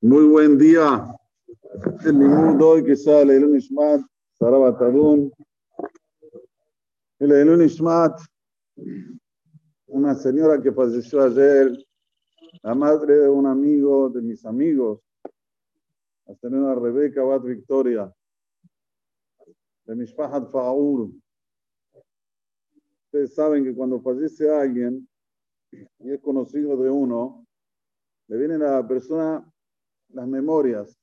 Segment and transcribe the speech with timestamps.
[0.00, 1.14] Muy buen día.
[2.04, 4.00] El Limud hoy que sale el Unishmat,
[4.38, 5.32] Sarabatadun.
[7.18, 8.18] El Unishmat,
[9.86, 11.76] una señora que falleció ayer,
[12.62, 15.00] la madre de un amigo de mis amigos,
[16.26, 18.10] la señora Rebeca Bat Victoria,
[19.84, 21.10] de Mishpahat Faur.
[23.04, 25.06] Ustedes saben que cuando fallece alguien
[25.98, 27.46] y es conocido de uno,
[28.28, 29.44] le vienen a la persona
[30.08, 30.98] las memorias.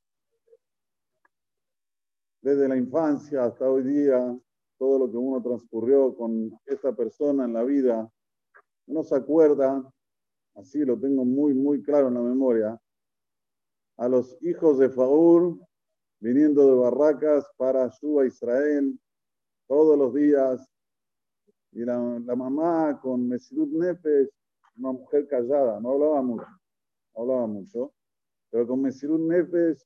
[2.41, 4.38] Desde la infancia hasta hoy día,
[4.77, 8.12] todo lo que uno transcurrió con esta persona en la vida,
[8.88, 9.84] uno se acuerda,
[10.55, 12.81] así lo tengo muy, muy claro en la memoria,
[13.98, 15.57] a los hijos de Faur
[16.20, 18.99] viniendo de Barracas para Suba Israel
[19.67, 20.67] todos los días,
[21.73, 21.98] y la,
[22.35, 24.29] mamá con Mesirut Nefesh,
[24.81, 26.48] una mujer callada, no hablaba mucho,
[27.16, 27.94] no hablaba mucho,
[28.49, 29.85] pero con Mesirut Nefesh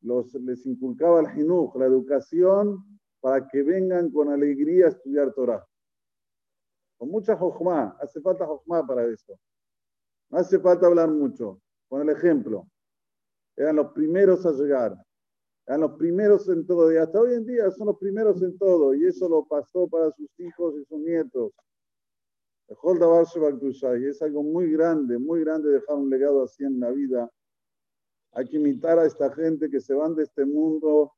[0.00, 2.84] los, les inculcaba el Hinuch, la educación,
[3.20, 5.64] para que vengan con alegría a estudiar Torah.
[6.98, 9.38] Con mucha jojma, hace falta jojma para eso.
[10.30, 11.60] No hace falta hablar mucho.
[11.88, 12.66] Con el ejemplo,
[13.56, 14.96] eran los primeros a llegar,
[15.66, 18.94] eran los primeros en todo, y hasta hoy en día son los primeros en todo,
[18.94, 21.52] y eso lo pasó para sus hijos y sus nietos.
[24.10, 27.30] Es algo muy grande, muy grande dejar un legado así en la vida
[28.32, 31.12] hay que imitar a esta gente que se van de este mundo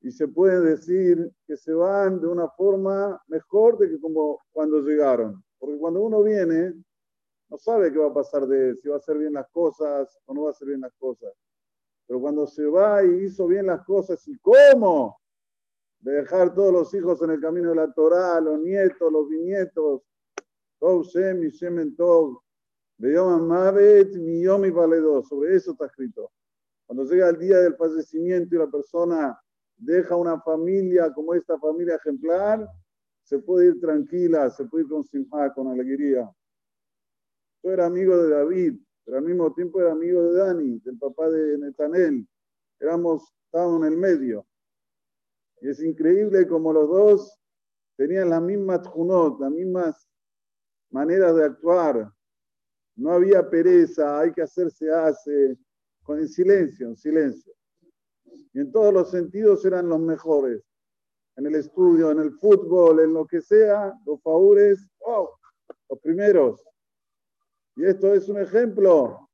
[0.00, 4.80] y se puede decir que se van de una forma mejor de que como cuando
[4.80, 5.42] llegaron.
[5.58, 6.74] Porque cuando uno viene,
[7.48, 10.34] no sabe qué va a pasar de si va a hacer bien las cosas o
[10.34, 11.32] no va a hacer bien las cosas.
[12.06, 15.18] Pero cuando se va y hizo bien las cosas, ¿y cómo?
[16.00, 20.02] De dejar todos los hijos en el camino de la Torah, los nietos, los bisnietos,
[24.18, 25.22] y.
[25.28, 26.30] Sobre eso está escrito.
[26.86, 29.38] Cuando llega el día del fallecimiento y la persona
[29.76, 32.68] deja una familia como esta familia ejemplar,
[33.22, 36.30] se puede ir tranquila, se puede ir con simpa, con alegría.
[37.62, 41.30] Yo era amigo de David, pero al mismo tiempo era amigo de Dani, del papá
[41.30, 42.28] de Netanel.
[42.78, 44.46] Éramos, estábamos en el medio.
[45.60, 47.40] Y es increíble como los dos
[47.96, 50.08] tenían las mismas tjunot, las mismas
[50.94, 52.08] maneras de actuar,
[52.94, 55.58] no había pereza, hay que hacerse hace,
[56.04, 57.52] con el silencio, en silencio.
[58.52, 60.62] Y en todos los sentidos eran los mejores.
[61.34, 65.36] En el estudio, en el fútbol, en lo que sea, los favores, oh,
[65.90, 66.64] los primeros.
[67.74, 69.28] Y esto es un ejemplo,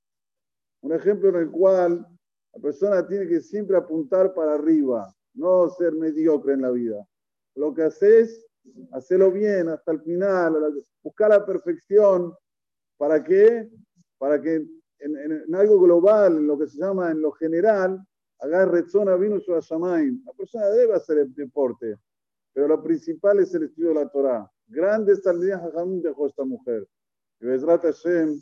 [0.80, 2.06] un ejemplo en el cual
[2.54, 7.06] la persona tiene que siempre apuntar para arriba, no ser mediocre en la vida.
[7.54, 8.49] Lo que haces,
[8.92, 10.56] hacelo bien hasta el final,
[11.02, 12.34] buscar la perfección
[13.00, 13.66] ¿Para qué?
[14.18, 14.56] Para que
[14.98, 17.98] en, algo global, en lo que se llama en lo general,
[18.40, 21.96] agarre zona vino su La persona debe hacer el deporte,
[22.52, 24.52] pero lo principal es el estudio de la Torah.
[24.66, 26.86] Grandes salidas Jajamín dejó esta mujer.
[27.40, 28.38] Y Bezrat Hashem,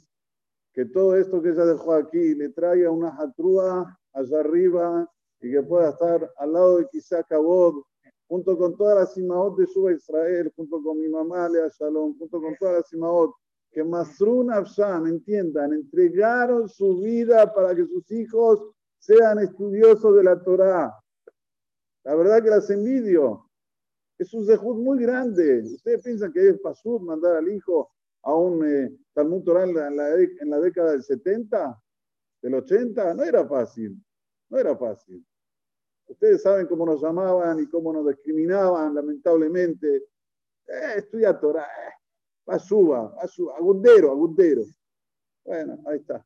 [0.72, 5.08] que todo esto que ella dejó aquí le traiga una jatrúa allá arriba
[5.40, 7.84] y que pueda estar al lado de quizá Kabod,
[8.28, 12.40] junto con todas las imaot de Suba Israel, junto con mi mamá Lea Shalom, junto
[12.40, 13.34] con todas las imaot
[13.70, 18.60] que Masrun Afsham, entiendan, entregaron su vida para que sus hijos
[18.98, 20.94] sean estudiosos de la Torah.
[22.04, 23.44] La verdad que las envidio.
[24.18, 25.62] Es un zehut muy grande.
[25.62, 27.90] ¿Ustedes piensan que es pasud mandar al hijo
[28.22, 31.80] a un eh, Talmud Torah en la, en la década del 70,
[32.42, 33.14] del 80?
[33.14, 34.02] No era fácil.
[34.48, 35.24] No era fácil.
[36.08, 39.96] Ustedes saben cómo nos llamaban y cómo nos discriminaban, lamentablemente.
[40.66, 41.64] Eh, estudia Torah.
[41.64, 41.98] Eh
[42.48, 43.14] a suba,
[43.56, 44.62] agundero, agundero.
[45.44, 46.24] Bueno, ahí está.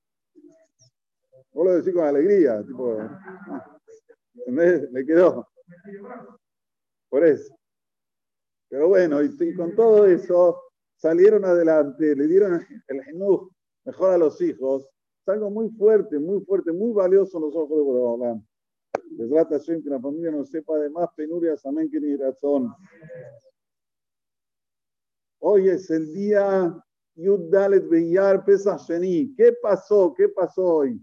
[1.52, 2.98] Vos lo decís con alegría, tipo,
[4.46, 5.48] Le quedó.
[7.08, 7.54] Por eso.
[8.68, 10.62] Pero bueno, y, con todo eso
[10.96, 13.50] salieron adelante, le dieron el genuj
[13.84, 14.88] mejor a los hijos.
[15.20, 18.46] Es algo muy fuerte, muy fuerte, muy valioso en los ojos de Borobalán.
[19.18, 22.74] Les trata que la familia no sepa de más penurias, amén, que ni razón.
[25.40, 26.82] Hoy es el día
[27.14, 28.86] Beyar Pesach.
[28.86, 30.14] ¿Qué pasó?
[30.16, 31.00] ¿Qué pasó hoy?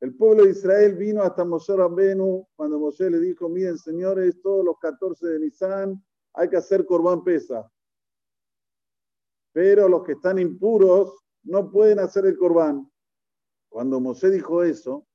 [0.00, 4.64] El pueblo de Israel vino hasta Moshe Rabbenu cuando Moshe le dijo, miren señores, todos
[4.64, 7.70] los 14 de Nisan hay que hacer Corban Pesa.
[9.52, 11.14] Pero los que están impuros
[11.44, 12.90] no pueden hacer el Corban.
[13.68, 15.06] Cuando Moshe dijo eso,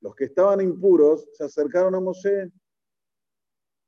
[0.00, 2.50] los que estaban impuros se acercaron a Moshe.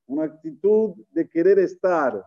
[0.06, 2.24] Una actitud de querer estar,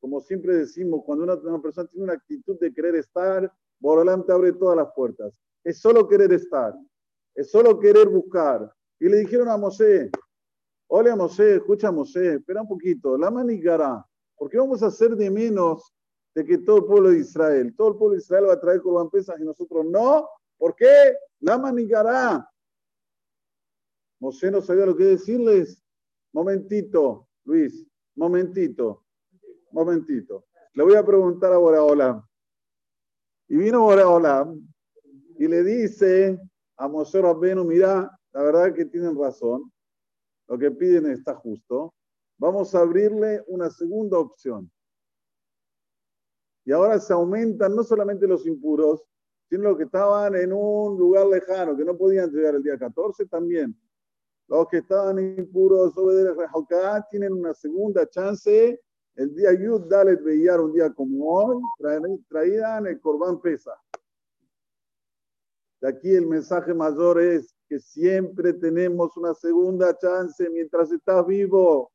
[0.00, 3.50] como siempre decimos, cuando una, persona tiene una actitud de querer estar,
[3.80, 5.40] Borolam te abre todas las puertas.
[5.64, 6.74] Es solo querer estar,
[7.34, 8.70] es solo querer buscar.
[9.00, 10.10] Y le dijeron a Mosé,
[10.88, 14.04] hola Mosé, escucha Mosé, espera un poquito, la manigará,
[14.36, 15.92] ¿por qué vamos a hacer de menos
[16.34, 18.82] de que todo el pueblo de Israel, todo el pueblo de Israel va a traer
[18.82, 20.28] Corban Pesas y nosotros no?
[20.58, 21.14] ¿Por qué?
[21.40, 22.46] La manigará.
[24.20, 25.82] Mosé no sabía lo que decirles.
[26.32, 27.86] Momentito, Luis,
[28.16, 29.04] momentito,
[29.72, 30.46] momentito.
[30.74, 32.22] Le voy a preguntar a Boraholam.
[33.48, 34.60] Y vino Boraholam
[35.38, 36.38] y le dice
[36.76, 39.72] a Moshe Rabbenu, mira, la verdad que tienen razón,
[40.48, 41.94] lo que piden está justo,
[42.38, 44.70] vamos a abrirle una segunda opción.
[46.64, 49.02] Y ahora se aumentan no solamente los impuros,
[49.48, 53.26] sino los que estaban en un lugar lejano, que no podían llegar el día 14
[53.26, 53.74] también.
[54.48, 56.46] Los que estaban impuros, obedecen
[57.10, 58.80] tienen una segunda chance.
[59.14, 61.62] El día Yud Dalet Beyar, un día como hoy,
[62.28, 63.72] traían el Corbán Pesa.
[65.80, 71.92] De aquí el mensaje mayor es que siempre tenemos una segunda chance mientras estás vivo.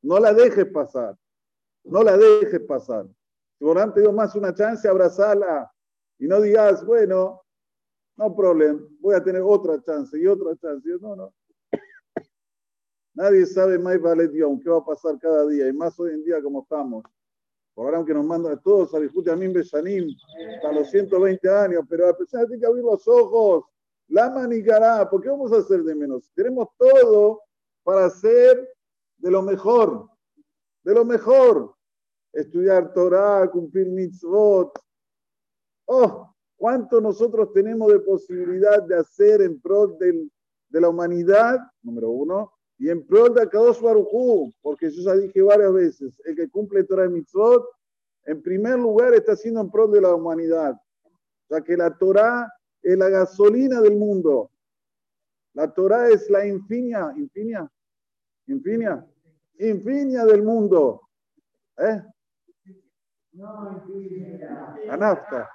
[0.00, 1.16] No la dejes pasar.
[1.84, 3.06] No la dejes pasar.
[3.58, 5.70] Si por te dio más una chance, abrazala.
[6.18, 7.41] Y no digas, bueno,
[8.16, 10.88] no problema, voy a tener otra chance y otra chance.
[11.00, 11.32] No, no.
[13.14, 16.24] Nadie sabe más vale Dios, qué va a pasar cada día, y más hoy en
[16.24, 17.04] día como estamos.
[17.74, 20.14] Por aunque nos mandan a todos a discutir a mí Besanim
[20.54, 23.64] hasta los 120 años, pero a pesar de que abrir los ojos,
[24.08, 26.30] la manicará, ¿por qué vamos a hacer de menos?
[26.34, 27.40] Tenemos todo
[27.82, 28.68] para hacer
[29.16, 30.08] de lo mejor,
[30.82, 31.74] de lo mejor.
[32.32, 34.78] Estudiar Torah, cumplir mitzvot.
[35.86, 36.31] Oh,
[36.62, 41.58] ¿cuánto nosotros tenemos de posibilidad de hacer en pro de la humanidad?
[41.82, 42.52] Número uno.
[42.78, 46.84] Y en pro de Akadosh Barujú, porque yo ya dije varias veces, el que cumple
[46.84, 47.64] Torah mitzvot,
[48.26, 50.74] en primer lugar está haciendo en pro de la humanidad.
[51.04, 52.48] O sea que la Torah
[52.80, 54.52] es la gasolina del mundo.
[55.54, 57.68] La Torah es la infinia, infinia,
[58.46, 59.04] infinia,
[59.58, 61.08] infinia del mundo.
[61.76, 62.02] ¿Eh?
[64.86, 65.48] La nafta.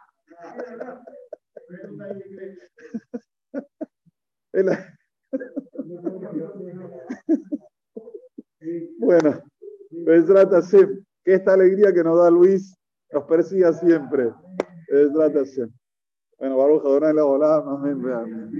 [8.99, 9.41] Bueno,
[10.05, 10.61] pues trata
[11.23, 12.75] que esta alegría que nos da Luis
[13.11, 14.31] nos persiga siempre.
[15.13, 15.43] Trata
[16.39, 18.51] bueno, Baruch Adonai la Olam, amén, amén.